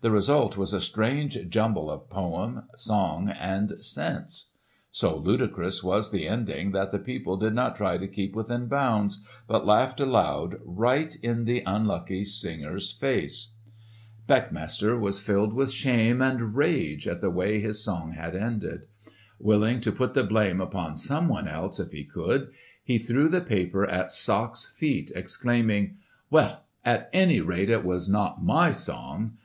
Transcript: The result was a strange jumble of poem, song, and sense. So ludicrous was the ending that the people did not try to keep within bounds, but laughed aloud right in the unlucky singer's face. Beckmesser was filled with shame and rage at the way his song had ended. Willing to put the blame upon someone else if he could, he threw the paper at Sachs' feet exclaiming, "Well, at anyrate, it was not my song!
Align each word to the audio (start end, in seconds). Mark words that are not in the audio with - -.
The 0.00 0.10
result 0.10 0.56
was 0.56 0.72
a 0.72 0.80
strange 0.80 1.38
jumble 1.48 1.88
of 1.88 2.10
poem, 2.10 2.64
song, 2.74 3.28
and 3.28 3.74
sense. 3.78 4.54
So 4.90 5.16
ludicrous 5.16 5.84
was 5.84 6.10
the 6.10 6.26
ending 6.26 6.72
that 6.72 6.90
the 6.90 6.98
people 6.98 7.36
did 7.36 7.54
not 7.54 7.76
try 7.76 7.96
to 7.96 8.08
keep 8.08 8.34
within 8.34 8.66
bounds, 8.66 9.24
but 9.46 9.64
laughed 9.64 10.00
aloud 10.00 10.58
right 10.64 11.14
in 11.22 11.44
the 11.44 11.62
unlucky 11.64 12.24
singer's 12.24 12.90
face. 12.90 13.52
Beckmesser 14.26 14.98
was 14.98 15.20
filled 15.20 15.52
with 15.52 15.70
shame 15.70 16.20
and 16.20 16.56
rage 16.56 17.06
at 17.06 17.20
the 17.20 17.30
way 17.30 17.60
his 17.60 17.84
song 17.84 18.14
had 18.14 18.34
ended. 18.34 18.86
Willing 19.38 19.80
to 19.82 19.92
put 19.92 20.14
the 20.14 20.24
blame 20.24 20.60
upon 20.60 20.96
someone 20.96 21.46
else 21.46 21.78
if 21.78 21.92
he 21.92 22.02
could, 22.02 22.48
he 22.82 22.98
threw 22.98 23.28
the 23.28 23.40
paper 23.40 23.86
at 23.86 24.10
Sachs' 24.10 24.74
feet 24.76 25.12
exclaiming, 25.14 25.98
"Well, 26.30 26.64
at 26.84 27.08
anyrate, 27.12 27.70
it 27.70 27.84
was 27.84 28.08
not 28.08 28.42
my 28.42 28.72
song! 28.72 29.36